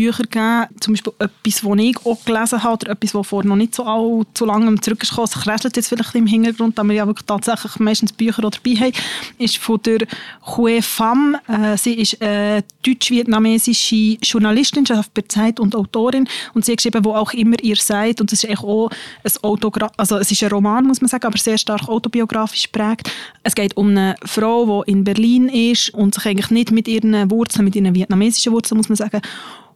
Bücher 0.00 0.22
gegeben, 0.22 0.66
zum 0.80 0.94
Beispiel 0.94 1.12
etwas, 1.18 1.60
das 1.60 1.78
ich 1.78 2.06
auch 2.06 2.24
gelesen 2.24 2.62
habe, 2.62 2.72
oder 2.72 2.92
etwas, 2.92 3.12
das 3.12 3.26
vor 3.26 3.44
noch 3.44 3.56
nicht 3.56 3.74
so 3.74 3.84
allzu 3.84 4.46
lange 4.46 4.80
zurückgekommen 4.80 5.24
ist. 5.24 5.36
Es 5.36 5.42
kräselt 5.42 5.76
jetzt 5.76 5.88
vielleicht 5.88 6.14
im 6.14 6.26
Hintergrund, 6.26 6.78
da 6.78 6.84
wir 6.84 6.94
ja 6.94 7.06
wirklich 7.06 7.26
tatsächlich 7.26 7.78
meistens 7.78 8.12
Bücher 8.12 8.40
dabei 8.40 8.76
haben, 8.76 8.92
ist 9.36 9.58
von 9.58 9.80
der 9.82 10.06
Hue 10.46 10.80
Pham. 10.80 11.36
Äh, 11.46 11.76
sie 11.76 11.94
ist 11.94 12.20
eine 12.22 12.64
deutsch-vietnamesische 12.82 14.16
Journalistin, 14.22 14.86
schafft 14.86 15.12
bei 15.12 15.22
Zeit 15.28 15.60
und 15.60 15.76
Autorin 15.76 16.26
und 16.54 16.64
sie 16.64 16.72
hat 16.72 16.78
geschrieben, 16.78 17.04
wo 17.04 17.14
auch 17.14 17.34
immer 17.34 17.62
ihr 17.62 17.76
seid 17.76 18.22
und 18.22 18.32
es 18.32 18.42
ist 18.42 18.58
auch 18.58 18.90
ein 18.90 19.32
Autogra 19.42 19.90
also 19.98 20.16
es 20.16 20.30
ist 20.30 20.42
ein 20.42 20.50
Roman, 20.50 20.86
muss 20.86 21.02
man 21.02 21.08
sagen, 21.08 21.26
aber 21.26 21.36
sehr 21.36 21.58
stark 21.58 21.88
autobiografisch 21.88 22.68
prägt. 22.68 23.10
Es 23.42 23.54
geht 23.54 23.76
um 23.76 23.90
eine 23.90 24.16
Frau, 24.24 24.82
die 24.82 24.92
in 24.92 25.04
Berlin 25.04 25.48
ist 25.48 25.92
und 25.92 26.14
sich 26.14 26.24
eigentlich 26.24 26.50
nicht 26.50 26.70
mit 26.70 26.88
ihren 26.88 27.30
Wurzeln, 27.30 27.66
mit 27.66 27.76
ihren 27.76 27.94
vietnamesischen 27.94 28.52
Wurzeln, 28.52 28.78
muss 28.78 28.88
man 28.88 28.96
sagen, 28.96 29.20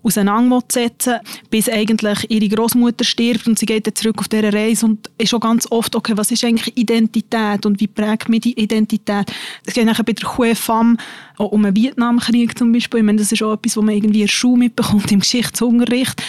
auseinandersetzen, 0.04 1.18
bis 1.50 1.68
eigentlich 1.68 2.30
ihre 2.30 2.48
Großmutter 2.48 3.04
stirbt 3.04 3.48
und 3.48 3.58
sie 3.58 3.66
geht 3.66 3.86
dann 3.86 3.94
zurück 3.94 4.18
auf 4.18 4.28
diese 4.28 4.52
Reise 4.52 4.86
und 4.86 5.10
ist 5.18 5.30
schon 5.30 5.40
ganz 5.40 5.66
oft, 5.70 5.96
okay, 5.96 6.12
was 6.16 6.30
ist 6.30 6.44
eigentlich 6.44 6.76
Identität 6.76 7.64
und 7.66 7.80
wie 7.80 7.86
prägt 7.86 8.28
mich 8.28 8.42
die 8.42 8.60
Identität? 8.60 9.32
Es 9.64 9.74
geht 9.74 9.86
nachher 9.86 10.04
bei 10.04 10.12
der 10.12 10.36
Hue 10.36 10.54
Fam 10.54 10.98
auch 11.38 11.52
um 11.52 11.64
einen 11.64 11.74
Vietnamkrieg 11.74 12.56
zum 12.56 12.72
Beispiel. 12.72 13.00
Ich 13.00 13.06
meine, 13.06 13.18
das 13.18 13.32
ist 13.32 13.42
auch 13.42 13.54
etwas, 13.54 13.76
was 13.76 13.84
man 13.84 13.94
irgendwie 13.94 14.20
in 14.20 14.26
der 14.26 14.32
Schule 14.32 14.58
mitbekommt, 14.58 15.10
im 15.10 15.20
Geschichtsunterricht. 15.20 16.22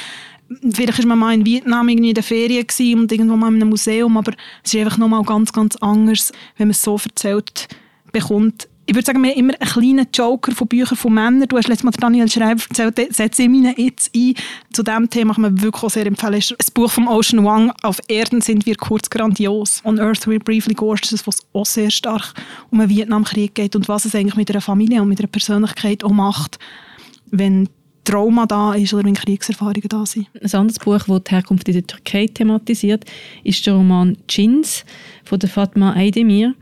Vielleicht 0.71 0.99
war 0.99 1.05
man 1.07 1.19
mal 1.19 1.33
in 1.33 1.45
Vietnam 1.45 1.89
irgendwie 1.89 2.09
in 2.09 2.15
der 2.15 2.23
Ferien 2.23 2.65
und 2.99 3.11
irgendwo 3.11 3.35
mal 3.35 3.49
in 3.49 3.55
einem 3.55 3.69
Museum, 3.69 4.15
aber 4.17 4.33
es 4.63 4.73
ist 4.73 4.79
einfach 4.79 4.97
nochmal 4.97 5.23
ganz, 5.23 5.51
ganz 5.51 5.75
anders, 5.77 6.31
wenn 6.57 6.67
man 6.67 6.71
es 6.71 6.81
so 6.81 6.99
erzählt 7.03 7.67
bekommt, 8.11 8.67
ich 8.87 8.93
würde 8.93 9.05
sagen, 9.05 9.23
wir 9.23 9.31
haben 9.31 9.39
immer 9.39 9.53
einen 9.59 9.69
kleinen 9.69 10.07
Joker 10.13 10.51
von 10.51 10.67
Büchern 10.67 10.97
von 10.97 11.13
Männern. 11.13 11.47
Du 11.47 11.57
hast 11.57 11.67
letztes 11.67 11.83
Mal 11.83 11.91
Daniel 11.91 12.29
Schreiber 12.29 12.61
erzählt, 12.69 13.15
setze 13.15 13.43
ich 13.43 13.49
mich 13.49 13.77
jetzt 13.77 14.11
ein. 14.15 14.35
Zu 14.71 14.83
diesem 14.83 15.09
Thema 15.09 15.33
kann 15.33 15.41
man 15.41 15.61
wirklich 15.61 15.83
auch 15.83 15.89
sehr 15.89 16.05
empfehlen. 16.05 16.41
Das 16.57 16.69
Buch 16.69 16.91
von 16.91 17.07
Ocean 17.07 17.43
Wang, 17.43 17.71
«Auf 17.81 17.99
Erden 18.07 18.41
sind 18.41 18.65
wir 18.67 18.75
kurz 18.75 19.09
grandios». 19.09 19.81
«On 19.85 19.99
Earth 19.99 20.27
we 20.27 20.37
briefly 20.37 20.75
gorgeous», 20.75 21.09
das 21.11 21.25
was 21.25 21.39
auch 21.53 21.65
sehr 21.65 21.89
stark 21.89 22.33
um 22.69 22.79
den 22.79 22.89
Vietnamkrieg 22.89 23.55
geht 23.55 23.75
und 23.75 23.87
was 23.87 24.05
es 24.05 24.13
eigentlich 24.13 24.35
mit 24.35 24.51
einer 24.51 24.61
Familie 24.61 25.01
und 25.01 25.09
mit 25.09 25.19
einer 25.19 25.29
Persönlichkeit 25.29 26.03
auch 26.03 26.11
macht, 26.11 26.59
wenn 27.31 27.67
Trauma 28.03 28.45
da 28.45 28.75
ist 28.75 28.93
oder 28.93 29.03
wenn 29.03 29.15
Kriegserfahrungen 29.15 29.89
da 29.89 30.05
sind. 30.05 30.27
Ein 30.39 30.53
anderes 30.53 30.77
Buch, 30.77 30.99
das 30.99 31.23
die 31.23 31.31
Herkunft 31.31 31.67
in 31.67 31.73
der 31.73 31.87
Türkei 31.87 32.27
thematisiert, 32.27 33.03
ist 33.43 33.65
der 33.65 33.73
Roman 33.73 34.15
«Jins» 34.29 34.85
von 35.23 35.41
Fatma 35.41 35.93
Aydemir. 35.93 36.53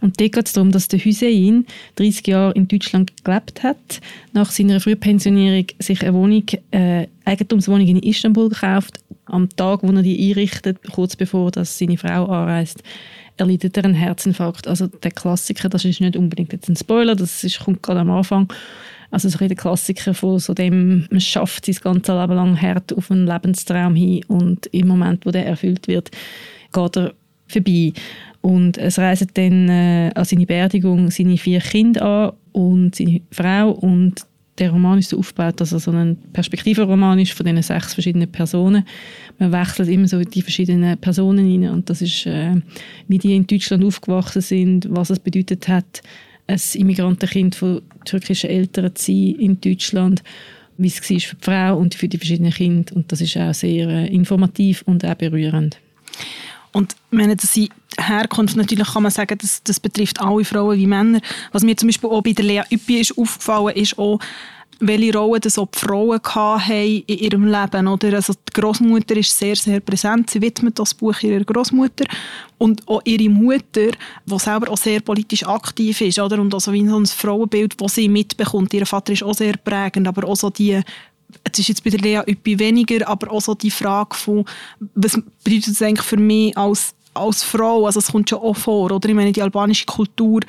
Und 0.00 0.20
dort 0.20 0.32
geht 0.32 0.46
es 0.46 0.52
darum, 0.52 0.70
dass 0.70 0.88
der 0.88 0.98
Hüseyin 0.98 1.66
30 1.96 2.26
Jahre 2.26 2.52
in 2.52 2.68
Deutschland 2.68 3.24
gelebt 3.24 3.62
hat, 3.62 4.00
nach 4.32 4.50
seiner 4.50 4.80
Frühpensionierung 4.80 5.66
sich 5.78 6.02
eine 6.02 6.14
Wohnung, 6.14 6.44
äh, 6.72 7.06
Eigentumswohnung 7.24 7.86
in 7.86 8.02
Istanbul 8.02 8.50
gekauft. 8.50 9.00
Am 9.26 9.48
Tag, 9.50 9.82
wo 9.82 9.90
er 9.92 10.02
die 10.02 10.30
einrichtet, 10.30 10.78
kurz 10.92 11.16
bevor 11.16 11.50
dass 11.50 11.78
seine 11.78 11.96
Frau 11.96 12.26
anreist, 12.26 12.82
erleidet 13.36 13.76
er 13.76 13.84
einen 13.84 13.94
Herzinfarkt. 13.94 14.68
Also 14.68 14.86
der 14.86 15.10
Klassiker, 15.10 15.68
das 15.68 15.84
ist 15.84 16.00
nicht 16.00 16.16
unbedingt 16.16 16.52
jetzt 16.52 16.68
ein 16.68 16.76
Spoiler, 16.76 17.14
das 17.14 17.42
ist, 17.42 17.60
kommt 17.60 17.82
gerade 17.82 18.00
am 18.00 18.10
Anfang. 18.10 18.52
Also 19.10 19.28
so 19.28 19.38
der 19.38 19.56
Klassiker 19.56 20.12
von 20.12 20.38
so 20.38 20.54
dem, 20.54 21.06
man 21.10 21.20
schafft 21.20 21.66
sein 21.66 21.76
ganzes 21.82 22.14
Leben 22.14 22.34
lang 22.34 22.60
hart 22.60 22.92
auf 22.96 23.10
einen 23.10 23.26
Lebenstraum 23.26 23.94
hin 23.94 24.24
und 24.26 24.66
im 24.66 24.88
Moment, 24.88 25.24
wo 25.24 25.30
der 25.30 25.46
erfüllt 25.46 25.86
wird, 25.88 26.10
geht 26.72 26.96
er 26.96 27.14
vorbei. 27.46 27.92
Und 28.44 28.76
es 28.76 28.98
reisen 28.98 29.28
dann 29.32 29.70
äh, 29.70 30.10
an 30.14 30.24
seine 30.26 30.44
Beerdigung 30.44 31.10
seine 31.10 31.38
vier 31.38 31.60
Kinder 31.60 32.02
an 32.02 32.32
und 32.52 32.94
seine 32.94 33.22
Frau 33.30 33.70
und 33.70 34.26
der 34.58 34.70
Roman 34.70 34.98
ist 34.98 35.08
so 35.08 35.18
aufgebaut, 35.18 35.62
dass 35.62 35.72
er 35.72 35.80
so 35.80 35.92
ein 35.92 36.18
Perspektivenroman 36.34 37.18
ist 37.20 37.32
von 37.32 37.46
diesen 37.46 37.62
sechs 37.62 37.94
verschiedenen 37.94 38.30
Personen. 38.30 38.84
Man 39.38 39.50
wechselt 39.50 39.88
immer 39.88 40.06
so 40.08 40.20
die 40.20 40.42
verschiedenen 40.42 40.98
Personen 40.98 41.50
rein 41.50 41.70
und 41.70 41.88
das 41.88 42.02
ist, 42.02 42.26
äh, 42.26 42.56
wie 43.08 43.16
die 43.16 43.34
in 43.34 43.46
Deutschland 43.46 43.82
aufgewachsen 43.82 44.42
sind, 44.42 44.88
was 44.90 45.08
es 45.08 45.20
bedeutet 45.20 45.66
hat, 45.66 46.02
ein 46.46 46.60
Immigrantenkind 46.74 47.54
von 47.54 47.80
türkischen 48.04 48.50
Eltern 48.50 48.94
zu 48.94 49.06
sein 49.06 49.36
in 49.38 49.58
Deutschland, 49.58 50.22
wie 50.76 50.88
es 50.88 51.00
war 51.00 51.18
für 51.18 51.36
die 51.36 51.44
Frau 51.44 51.78
und 51.78 51.94
für 51.94 52.08
die 52.08 52.18
verschiedenen 52.18 52.52
Kinder 52.52 52.94
und 52.94 53.10
das 53.10 53.22
ist 53.22 53.38
auch 53.38 53.54
sehr 53.54 53.88
äh, 53.88 54.14
informativ 54.14 54.82
und 54.82 55.02
auch 55.02 55.14
berührend. 55.14 55.78
Und 56.74 56.96
meine, 57.10 57.36
dass 57.36 57.52
sie 57.52 57.70
Herkunft, 57.96 58.56
natürlich 58.56 58.92
kann 58.92 59.04
man 59.04 59.12
sagen, 59.12 59.38
das, 59.38 59.62
das 59.62 59.78
betrifft 59.80 60.20
alle 60.20 60.44
Frauen 60.44 60.76
wie 60.76 60.86
Männer. 60.86 61.20
Was 61.52 61.62
mir 61.62 61.76
zum 61.76 61.88
Beispiel 61.88 62.10
auch 62.10 62.22
bei 62.22 62.32
der 62.32 62.44
Lea 62.44 62.62
Üppi 62.70 63.00
ist 63.00 63.16
aufgefallen, 63.16 63.76
ist 63.76 63.96
auch, 63.96 64.18
welche 64.80 65.16
Rolle 65.16 65.38
das 65.38 65.56
auch 65.56 65.68
die 65.68 65.78
Frauen 65.78 66.20
haben 66.22 67.02
in 67.06 67.18
ihrem 67.18 67.46
Leben. 67.46 67.86
Oder? 67.86 68.14
Also 68.14 68.32
die 68.32 68.60
Großmutter 68.60 69.16
ist 69.16 69.38
sehr, 69.38 69.54
sehr 69.54 69.78
präsent. 69.80 70.30
Sie 70.30 70.42
widmet 70.42 70.78
das 70.78 70.94
Buch 70.94 71.22
ihrer 71.22 71.44
Großmutter 71.44 72.04
und 72.58 72.86
auch 72.88 73.00
ihre 73.04 73.28
Mutter, 73.28 73.90
die 74.26 74.38
selber 74.38 74.70
auch 74.70 74.76
sehr 74.76 75.00
politisch 75.00 75.46
aktiv 75.46 76.00
ist. 76.00 76.18
Oder? 76.18 76.40
Und 76.40 76.52
also 76.52 76.72
wie 76.72 76.86
so 76.86 76.98
ein 76.98 77.06
Frauenbild, 77.06 77.80
das 77.80 77.94
sie 77.94 78.08
mitbekommt. 78.08 78.74
Ihr 78.74 78.86
Vater 78.86 79.12
ist 79.12 79.22
auch 79.22 79.34
sehr 79.34 79.56
prägend, 79.56 80.08
aber 80.08 80.26
auch 80.28 80.36
so 80.36 80.50
die 80.50 80.80
es 81.42 81.58
ist 81.58 81.68
jetzt 81.68 81.84
bei 81.84 81.90
der 81.90 82.00
Lea 82.00 82.20
etwas 82.26 82.58
weniger, 82.58 83.06
aber 83.08 83.30
auch 83.30 83.40
so 83.40 83.54
die 83.54 83.70
Frage 83.70 84.14
von, 84.14 84.44
was 84.94 85.18
bedeutet 85.42 85.68
es 85.68 85.82
eigentlich 85.82 86.06
für 86.06 86.16
mich 86.16 86.56
als, 86.56 86.94
als 87.14 87.42
Frau, 87.42 87.86
also 87.86 88.00
es 88.00 88.10
kommt 88.10 88.30
schon 88.30 88.40
auch 88.40 88.56
vor, 88.56 88.90
oder 88.90 89.08
ich 89.08 89.14
meine 89.14 89.32
die 89.32 89.42
albanische 89.42 89.86
Kultur, 89.86 90.40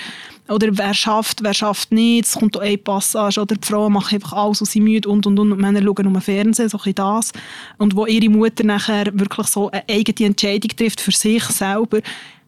oder 0.48 0.68
wer 0.72 0.94
schafft, 0.94 1.44
wer 1.44 1.54
schafft 1.54 1.92
nicht, 1.92 2.26
es 2.26 2.34
kommt 2.34 2.56
auch 2.58 2.62
eine 2.62 2.78
Passage, 2.78 3.42
oder 3.42 3.56
die 3.56 3.68
Frauen 3.68 3.94
machen 3.94 4.16
einfach 4.16 4.34
alles 4.34 4.62
und 4.62 4.68
sind 4.68 4.84
müde 4.84 5.10
und 5.10 5.26
und 5.26 5.40
und, 5.40 5.52
und 5.52 5.60
Männer 5.60 5.82
schauen 5.82 6.12
nur 6.12 6.22
Fernsehen, 6.22 6.70
so 6.70 6.80
ein 6.84 6.96
das. 6.96 7.32
Und 7.78 7.96
wo 7.96 8.06
ihre 8.06 8.30
Mutter 8.30 8.64
nachher 8.64 9.08
wirklich 9.14 9.48
so 9.48 9.72
eine 9.72 9.84
eigene 9.90 10.30
Entscheidung 10.30 10.70
trifft 10.76 11.02
für 11.02 11.12
sich 11.12 11.44
selber, 11.46 12.02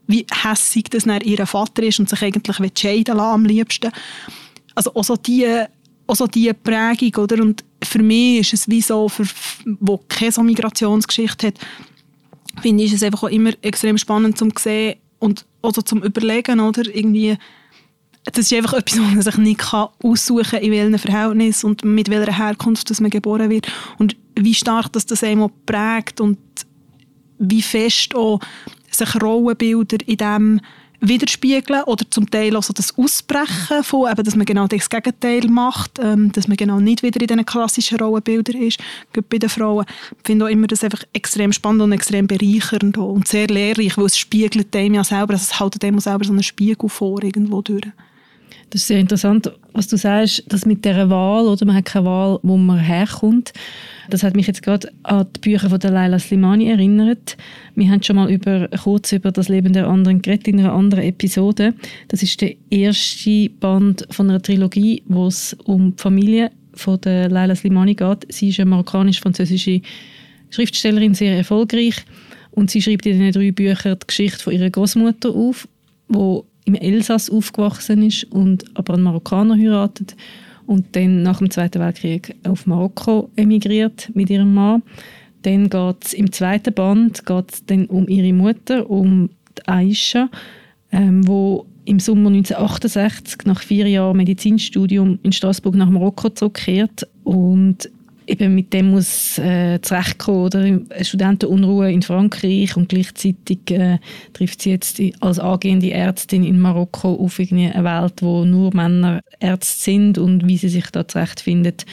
wie 0.08 0.26
hässig 0.32 0.86
das 0.90 1.04
dann 1.04 1.22
ihr 1.22 1.46
Vater 1.46 1.84
ist 1.84 2.00
und 2.00 2.10
sich 2.10 2.22
eigentlich 2.22 2.60
entscheiden 2.60 3.18
lassen 3.18 3.34
am 3.34 3.46
liebsten. 3.46 3.92
Also 4.76 4.94
auch 4.94 5.04
so 5.04 5.16
die 5.16 5.66
auch 6.08 6.16
so 6.16 6.28
diese 6.28 6.54
Prägung, 6.54 7.24
oder? 7.24 7.44
Und 7.44 7.64
für 7.88 8.04
mich 8.04 8.40
ist 8.40 8.54
es 8.54 8.70
wie 8.70 8.82
so, 8.82 9.10
für, 9.10 9.26
wo 9.80 10.00
keine 10.08 10.32
so 10.32 10.44
Migrationsgeschichte 10.44 11.48
hat, 11.48 11.60
finde 12.62 12.84
ich 12.84 12.94
es 12.94 13.04
einfach 13.04 13.24
auch 13.24 13.30
immer 13.30 13.52
extrem 13.62 13.98
spannend 13.98 14.38
zum 14.38 14.52
sehen 14.58 14.98
und 15.20 15.46
also 15.62 15.82
zum 15.82 16.04
Überlegen, 16.04 16.60
oder? 16.60 16.84
Irgendwie, 16.94 17.38
das 18.26 18.52
ist 18.52 18.54
einfach 18.54 18.74
etwas, 18.74 19.00
was 19.02 19.14
man 19.14 19.22
sich 19.22 19.38
nicht 19.38 19.74
aussuchen 19.74 20.44
kann, 20.44 20.62
in 20.62 20.72
welchem 20.72 21.00
Verhältnis 21.00 21.64
und 21.64 21.84
mit 21.84 22.10
welcher 22.10 22.38
Herkunft 22.38 22.90
dass 22.90 23.02
man 23.02 23.10
geboren 23.10 23.50
wird 23.50 23.68
und 23.98 24.16
wie 24.36 24.54
stark 24.54 24.92
das, 24.94 25.06
das 25.06 25.24
einem 25.24 25.50
prägt 25.66 26.22
und 26.22 26.38
wie 27.40 27.62
fest 27.62 28.16
auch 28.16 28.40
sich 28.92 29.22
Rollenbilder 29.22 29.98
in 30.08 30.18
dem 30.18 30.62
widerspiegeln 31.00 31.84
oder 31.84 32.10
zum 32.10 32.30
Teil 32.30 32.56
auch 32.56 32.64
so 32.64 32.74
das 32.74 32.98
Ausbrechen 32.98 33.84
von, 33.84 34.12
eben, 34.12 34.24
dass 34.24 34.36
man 34.36 34.46
genau 34.46 34.68
das 34.68 34.90
Gegenteil 34.90 35.48
macht, 35.48 36.00
ähm, 36.00 36.32
dass 36.32 36.48
man 36.48 36.58
genau 36.58 36.80
nicht 36.80 37.04
wieder 37.04 37.22
in 37.22 37.28
diesen 37.28 37.46
klassischen 37.46 38.00
Rollenbildern 38.00 38.62
ist, 38.62 38.80
bei 39.30 39.38
den 39.38 39.50
Frauen. 39.50 39.86
Ich 40.12 40.26
finde 40.26 40.46
auch 40.46 40.50
immer 40.50 40.68
das 40.68 40.84
einfach 40.84 41.04
extrem 41.14 41.54
spannend 41.54 41.82
und 41.82 41.92
extrem 41.92 42.28
bereichernd 42.28 42.98
und 42.98 43.28
sehr 43.28 43.48
lehrreich, 43.48 43.98
weil 43.98 44.06
es 44.06 44.18
spiegelt 44.18 44.74
dem 44.74 44.96
ja 44.96 45.04
selber, 45.04 45.34
also 45.34 45.46
es 45.50 45.60
hält 45.60 45.82
dem 45.82 46.00
selber 46.00 46.26
so 46.26 46.32
einen 46.32 46.44
Spiegel 46.44 46.90
vor 46.90 47.24
irgendwo 47.24 47.62
durch. 47.62 47.86
Das 48.70 48.82
ist 48.82 48.88
sehr 48.88 49.00
interessant, 49.00 49.50
was 49.72 49.88
du 49.88 49.96
sagst, 49.96 50.44
dass 50.52 50.66
mit 50.66 50.84
dieser 50.84 51.10
Wahl, 51.10 51.48
oder 51.48 51.66
man 51.66 51.76
hat 51.76 51.86
keine 51.86 52.06
Wahl, 52.06 52.40
wo 52.44 52.58
man 52.58 52.80
herkommt. 52.80 53.54
Das 54.10 54.24
hat 54.24 54.36
mich 54.36 54.48
jetzt 54.48 54.62
gerade 54.62 54.90
an 55.04 55.26
die 55.36 55.40
Bücher 55.40 55.70
von 55.70 55.80
der 55.80 55.92
Laila 55.92 56.20
Slimani 56.20 56.70
erinnert. 56.70 57.38
Wir 57.76 57.90
haben 57.90 58.04
schon 58.04 58.18
mal 58.18 58.30
über, 58.30 58.68
kurz 58.84 59.14
über 59.14 59.32
das 59.32 59.48
Leben 59.48 59.72
der 59.72 59.88
anderen 59.88 60.22
geredet 60.22 60.50
in 60.50 60.60
einer 60.60 60.74
anderen 60.74 61.06
Episode. 61.06 61.74
Das 62.10 62.24
ist 62.24 62.42
der 62.42 62.56
erste 62.70 63.50
Band 63.50 64.06
von 64.10 64.30
einer 64.30 64.42
Trilogie, 64.42 65.02
wo 65.06 65.28
es 65.28 65.54
um 65.64 65.96
die 65.96 66.02
Familie 66.02 66.52
von 66.74 67.00
der 67.00 67.30
Laila 67.30 67.56
Slimani 67.56 67.96
geht. 67.96 68.26
Sie 68.30 68.50
ist 68.50 68.60
eine 68.60 68.70
marokkanisch-französische 68.72 69.82
Schriftstellerin, 70.50 71.14
sehr 71.14 71.38
erfolgreich. 71.38 71.96
Und 72.52 72.70
sie 72.70 72.82
schreibt 72.82 73.06
in 73.06 73.20
diesen 73.20 73.32
drei 73.32 73.52
Büchern 73.52 73.98
die 74.02 74.08
Geschichte 74.08 74.44
von 74.44 74.54
ihrer 74.54 74.70
Großmutter 74.70 75.30
auf, 75.30 75.68
wo 76.10 76.46
im 76.68 76.76
Elsass 76.76 77.30
aufgewachsen 77.30 78.04
ist 78.04 78.26
und 78.26 78.66
aber 78.74 78.96
einen 78.96 79.04
Marokkaner 79.04 79.58
heiratet 79.58 80.16
und 80.66 80.96
dann 80.96 81.24
nach 81.24 81.38
dem 81.38 81.50
Zweiten 81.50 81.80
Weltkrieg 81.80 82.36
auf 82.46 82.68
Marokko 82.68 83.30
emigriert 83.38 84.12
mit 84.14 84.30
ihrem 84.30 84.54
Mann. 84.54 84.84
Dann 85.44 85.70
geht 85.70 86.14
im 86.14 86.32
zweiten 86.32 86.74
Band 86.74 87.26
geht's 87.26 87.66
dann 87.66 87.86
um 87.86 88.10
ihre 88.10 88.34
Mutter, 88.34 88.90
um 88.90 89.30
Aisha, 89.66 90.30
ähm, 90.92 91.26
wo 91.26 91.66
im 91.86 92.02
Sommer 92.02 92.30
1968 92.30 93.46
nach 93.46 93.62
vier 93.62 93.88
Jahren 93.88 94.18
Medizinstudium 94.18 95.20
in 95.24 95.32
Straßburg 95.32 95.76
nach 95.76 95.90
Marokko 95.90 96.30
zurückkehrt 96.30 97.08
und 97.24 97.90
eben 98.28 98.54
mit 98.54 98.74
dem 98.74 98.92
muss 98.92 99.38
äh, 99.40 99.80
zurechtkommen. 99.82 100.46
Oder? 100.46 101.04
Studentenunruhe 101.04 101.92
in 101.92 102.02
Frankreich 102.02 102.76
und 102.78 102.90
gleichzeitig 102.90 103.60
äh, 103.72 104.00
trifft 104.34 104.62
sie 104.62 104.72
jetzt 104.72 105.02
als 105.22 105.40
angehende 105.40 105.92
Ärztin 105.92 106.44
in 106.44 106.60
Marokko 106.60 107.16
auf 107.16 107.40
eine 107.40 107.74
Welt, 107.84 108.22
wo 108.22 108.46
nur 108.46 108.76
Männer 108.76 109.22
Ärzte 109.40 109.84
sind 109.84 110.18
und 110.18 110.48
wie 110.48 110.58
sie 110.58 110.70
sich 110.70 110.90
da 110.92 111.08
zurechtfindet. 111.08 111.86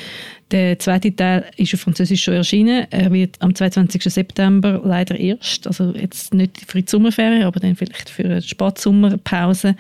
Der 0.51 0.79
zweite 0.79 1.15
Teil 1.15 1.47
ist 1.57 1.75
auf 1.75 1.81
Französisch 1.81 2.23
schon 2.23 2.35
erschienen. 2.35 2.87
Er 2.91 3.11
wird 3.13 3.41
am 3.41 3.55
22. 3.55 4.03
September 4.05 4.81
leider 4.85 5.19
erst, 5.19 5.67
also 5.67 5.93
jetzt 5.95 6.35
nicht 6.35 6.61
für 6.67 6.83
die 6.83 6.89
Sommerferien, 6.89 7.45
aber 7.45 7.61
dann 7.61 7.77
vielleicht 7.77 8.11
für 8.11 8.25
eine 8.25 8.43
Spatsommerpause 8.43 9.75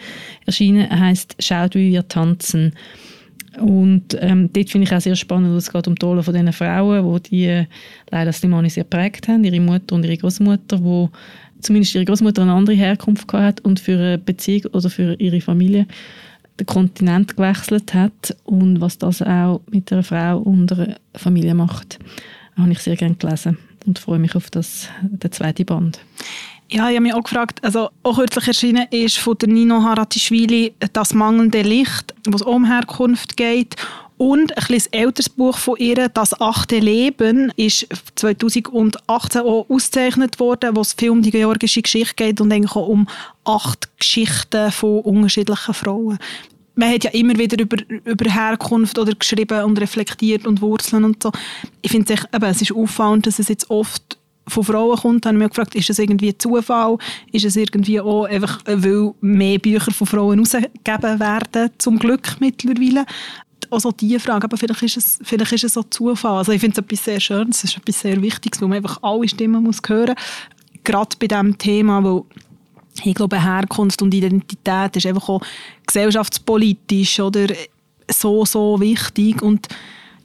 erschienen. 0.46 0.88
Er 0.90 1.00
heißt 1.00 1.36
«Schaut, 1.38 1.74
wie 1.74 1.92
wir 1.92 2.08
tanzen». 2.08 2.72
Und 3.60 4.16
ähm, 4.20 4.50
dort 4.52 4.70
finde 4.70 4.86
ich 4.86 4.94
auch 4.94 5.00
sehr 5.00 5.16
spannend, 5.16 5.56
es 5.56 5.72
geht 5.72 5.86
um 5.86 5.94
die 5.94 6.04
Rolle 6.04 6.22
von 6.22 6.34
diesen 6.34 6.52
Frauen, 6.52 7.14
die 7.14 7.30
die 7.30 7.44
äh, 7.44 7.66
Leila 8.10 8.32
Slimani 8.32 8.70
sehr 8.70 8.84
prägt 8.84 9.28
haben, 9.28 9.44
ihre 9.44 9.60
Mutter 9.60 9.94
und 9.94 10.04
ihre 10.04 10.16
Großmutter, 10.16 10.82
wo 10.82 11.10
zumindest 11.60 11.94
ihre 11.94 12.04
Großmutter 12.04 12.42
eine 12.42 12.52
andere 12.52 12.76
Herkunft 12.76 13.32
hat 13.32 13.60
und 13.60 13.80
für 13.80 13.98
eine 13.98 14.18
Beziehung 14.18 14.72
oder 14.72 14.90
für 14.90 15.14
ihre 15.14 15.40
Familie 15.40 15.86
den 16.60 16.66
Kontinent 16.66 17.36
gewechselt 17.36 17.94
hat 17.94 18.36
und 18.44 18.80
was 18.80 18.98
das 18.98 19.22
auch 19.22 19.60
mit 19.70 19.92
einer 19.92 20.02
Frau 20.02 20.38
und 20.38 20.72
einer 20.72 20.96
Familie 21.14 21.54
macht, 21.54 21.98
habe 22.56 22.70
ich 22.72 22.78
sehr 22.78 22.96
gerne 22.96 23.16
gelesen 23.16 23.58
und 23.86 23.98
freue 23.98 24.18
mich 24.18 24.36
auf 24.36 24.50
das, 24.50 24.88
den 25.02 25.32
zweiten 25.32 25.66
Band. 25.66 26.00
Ja, 26.70 26.88
ich 26.88 26.96
habe 26.96 27.02
mich 27.02 27.14
auch 27.14 27.22
gefragt, 27.22 27.62
also 27.62 27.90
auch 28.02 28.16
kürzlich 28.16 28.48
erschienen 28.48 28.86
ist 28.90 29.18
von 29.18 29.36
der 29.38 29.48
Nino 29.48 29.82
Haratischvili 29.82 30.74
«Das 30.92 31.12
mangelnde 31.12 31.62
Licht», 31.62 32.14
wo 32.26 32.36
es 32.36 32.42
um 32.42 32.64
Herkunft 32.64 33.36
geht 33.36 33.76
und 34.16 34.56
ein 34.56 34.64
bisschen 34.66 34.92
älteres 34.92 35.28
Buch 35.28 35.58
von 35.58 35.76
ihr, 35.76 36.08
«Das 36.08 36.40
achte 36.40 36.78
Leben», 36.78 37.52
ist 37.56 37.86
2018 38.14 39.42
auch 39.42 39.66
ausgezeichnet 39.68 40.40
worden, 40.40 40.74
wo 40.74 40.80
es 40.80 40.94
viel 40.94 41.10
um 41.10 41.20
die 41.20 41.30
georgische 41.30 41.82
Geschichte 41.82 42.14
geht 42.14 42.40
und 42.40 42.52
eigentlich 42.52 42.74
auch 42.76 42.88
um 42.88 43.08
acht 43.44 43.88
Geschichten 43.98 44.72
von 44.72 45.00
unterschiedlichen 45.00 45.74
Frauen. 45.74 46.18
Man 46.76 46.92
hat 46.92 47.04
ja 47.04 47.10
immer 47.10 47.36
wieder 47.36 47.60
über, 47.60 47.76
über 48.04 48.30
Herkunft 48.30 48.98
oder 48.98 49.14
geschrieben 49.14 49.62
und 49.64 49.80
reflektiert 49.80 50.46
und 50.46 50.60
Wurzeln 50.60 51.04
und 51.04 51.22
so. 51.22 51.30
Ich 51.82 51.90
finde 51.90 52.14
es, 52.14 52.20
es 52.40 52.62
ist 52.62 52.72
auffallend, 52.72 53.26
dass 53.26 53.38
es 53.38 53.48
jetzt 53.48 53.70
oft 53.70 54.18
von 54.46 54.64
Frauen 54.64 54.96
kommt, 54.96 55.26
habe 55.26 55.36
ich 55.36 55.42
mich 55.42 55.48
gefragt, 55.50 55.74
ist 55.74 55.88
das 55.88 55.98
irgendwie 55.98 56.36
Zufall? 56.36 56.98
Ist 57.32 57.44
es 57.44 57.56
irgendwie 57.56 58.00
auch 58.00 58.24
einfach, 58.24 58.60
weil 58.66 59.14
mehr 59.20 59.58
Bücher 59.58 59.90
von 59.90 60.06
Frauen 60.06 60.40
ausgegeben 60.40 61.20
werden, 61.20 61.70
zum 61.78 61.98
Glück 61.98 62.36
mittlerweile? 62.40 63.06
Also 63.70 63.92
diese 63.92 64.20
Frage, 64.20 64.44
aber 64.44 64.56
vielleicht 64.56 64.82
ist 64.82 64.96
es, 64.96 65.18
vielleicht 65.22 65.52
ist 65.52 65.64
es 65.64 65.74
so 65.74 65.82
Zufall. 65.82 66.38
Also 66.38 66.52
ich 66.52 66.60
finde 66.60 66.80
es 66.80 66.84
etwas 66.84 67.04
sehr 67.04 67.20
Schönes, 67.20 67.58
es 67.58 67.64
ist 67.64 67.76
etwas 67.78 68.00
sehr 68.00 68.20
Wichtiges, 68.20 68.60
wo 68.60 68.68
man 68.68 68.76
einfach 68.76 68.98
alle 69.02 69.28
Stimmen 69.28 69.62
muss 69.62 69.80
hören 69.86 70.14
muss. 70.14 70.84
Gerade 70.84 71.16
bei 71.18 71.26
diesem 71.26 71.56
Thema, 71.56 72.04
wo 72.04 72.26
ich 73.02 73.14
glaube, 73.14 73.42
Herkunft 73.42 74.02
und 74.02 74.14
Identität 74.14 74.96
ist 74.96 75.06
einfach 75.06 75.28
auch 75.28 75.40
gesellschaftspolitisch 75.86 77.18
oder 77.20 77.46
so, 78.08 78.44
so 78.44 78.78
wichtig 78.80 79.42
und 79.42 79.68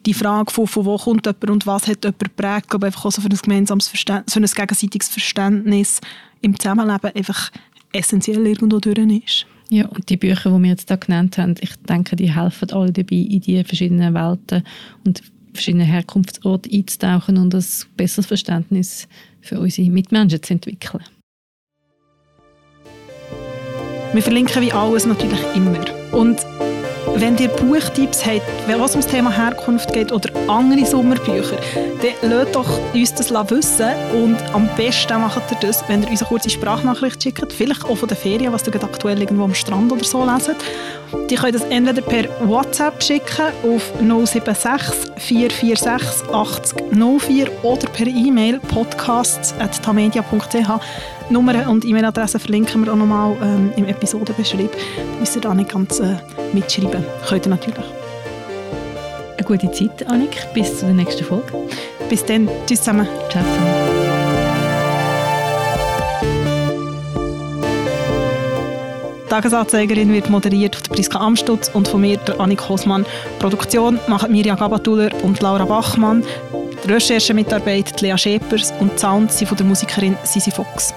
die 0.05 0.13
Frage 0.13 0.51
von, 0.51 0.67
von 0.67 0.85
wo 0.85 0.97
kommt 0.97 1.25
jemand 1.25 1.49
und 1.49 1.67
was 1.67 1.87
hat 1.87 2.03
jemand 2.03 2.19
geprägt, 2.19 2.69
glaube 2.69 2.87
einfach 2.87 3.05
auch 3.05 3.11
so 3.11 3.21
für 3.21 3.29
ein 3.29 3.37
gemeinsames 3.37 3.87
Verständnis, 3.87 4.33
für 4.33 4.39
ein 4.39 4.45
gegenseitiges 4.45 5.09
Verständnis 5.09 6.01
im 6.41 6.57
Zusammenleben 6.57 7.11
einfach 7.15 7.51
essentiell 7.91 8.45
irgendwo 8.45 8.79
drin 8.79 9.09
ist. 9.09 9.45
Ja, 9.69 9.87
und 9.87 10.09
die 10.09 10.17
Bücher, 10.17 10.49
die 10.49 10.63
wir 10.63 10.69
jetzt 10.69 10.89
da 10.89 10.95
genannt 10.95 11.37
haben, 11.37 11.55
ich 11.59 11.75
denke, 11.87 12.15
die 12.15 12.33
helfen 12.33 12.71
alle 12.71 12.91
dabei, 12.91 13.17
in 13.17 13.41
die 13.41 13.63
verschiedenen 13.63 14.13
Welten 14.15 14.63
und 15.05 15.21
verschiedene 15.53 15.83
Herkunftsorte 15.83 16.69
einzutauchen 16.71 17.37
und 17.37 17.53
ein 17.53 17.65
besseres 17.95 18.25
Verständnis 18.25 19.07
für 19.41 19.59
unsere 19.59 19.89
Mitmenschen 19.91 20.41
zu 20.41 20.53
entwickeln. 20.53 21.03
Wir 24.13 24.23
verlinken 24.23 24.61
wie 24.63 24.71
alles 24.71 25.05
natürlich 25.05 25.39
immer. 25.53 25.85
Und 26.11 26.39
wenn 27.15 27.37
ihr 27.37 27.49
Buchtipps 27.49 28.25
habt, 28.25 28.41
was 28.67 28.91
ums 28.91 29.07
Thema 29.07 29.31
Herkunft 29.31 29.93
geht 29.93 30.11
oder 30.11 30.29
andere 30.47 30.85
Sommerbücher, 30.85 31.57
dann 32.01 32.29
lasst 32.29 32.55
doch 32.55 32.79
uns 32.93 33.13
das 33.13 33.31
wissen 33.31 33.89
und 34.13 34.37
am 34.53 34.69
besten 34.75 35.21
macht 35.21 35.51
ihr 35.51 35.57
das, 35.59 35.83
wenn 35.87 36.03
ihr 36.03 36.09
uns 36.09 36.21
eine 36.21 36.27
kurze 36.27 36.49
Sprachnachricht 36.49 37.21
schickt, 37.21 37.53
vielleicht 37.53 37.85
auch 37.85 37.97
von 37.97 38.07
der 38.07 38.17
Ferien, 38.17 38.51
was 38.53 38.65
ihr 38.67 38.75
aktuell 38.75 39.21
irgendwo 39.21 39.43
am 39.43 39.53
Strand 39.53 39.91
oder 39.91 40.03
so 40.03 40.25
leset. 40.25 40.57
Die 41.29 41.35
könnt 41.35 41.55
das 41.55 41.63
entweder 41.63 42.01
per 42.01 42.25
WhatsApp 42.47 43.03
schicken 43.03 43.51
auf 43.63 43.91
076 43.99 45.11
446 45.17 46.33
80 46.33 46.83
04 47.19 47.47
oder 47.63 47.89
per 47.89 48.07
E-Mail 48.07 48.59
podcasts.tamedia.ch 48.59 50.69
Nummer 51.29 51.69
und 51.69 51.85
E-Mail-Adresse 51.85 52.39
verlinken 52.39 52.85
wir 52.85 52.91
auch 52.91 52.97
nochmal 52.97 53.35
ähm, 53.41 53.71
im 53.75 53.85
Episodenbeschrieb. 53.85 54.71
Müsst 55.19 55.35
ihr 55.35 55.41
da 55.41 55.53
nicht 55.53 55.71
ganz 55.71 55.99
äh, 55.99 56.15
mitschreiben. 56.53 57.03
Könnt 57.27 57.45
ihr 57.45 57.49
natürlich. 57.49 57.85
Eine 59.37 59.45
gute 59.45 59.71
Zeit, 59.71 60.07
Annik. 60.09 60.35
Bis 60.53 60.79
zur 60.79 60.89
nächsten 60.89 61.23
Folge. 61.23 61.45
Bis 62.09 62.25
dann. 62.25 62.49
Tschüss 62.65 62.79
zusammen. 62.79 63.07
Ciao 63.29 63.43
zusammen. 63.43 64.09
Tagesanzeigerin 69.29 70.11
wird 70.11 70.29
moderiert 70.31 70.75
von 70.75 70.95
Priska 70.95 71.19
Amstutz 71.19 71.69
und 71.69 71.87
von 71.87 72.01
mir, 72.01 72.17
der 72.17 72.39
Annik 72.39 72.67
Hosmann. 72.67 73.05
Produktion 73.37 73.99
machen 74.07 74.31
Mirja 74.31 74.55
Gabatuller 74.55 75.11
und 75.23 75.39
Laura 75.41 75.65
Bachmann. 75.65 76.23
Die 76.83 76.91
Recherchemitarbeit 76.91 78.01
Lea 78.01 78.17
Schepers 78.17 78.73
und 78.79 78.93
die 78.93 78.97
Sounds 78.97 79.37
sind 79.37 79.47
von 79.47 79.57
der 79.57 79.67
Musikerin 79.67 80.17
Sisi 80.23 80.49
Fox. 80.49 80.95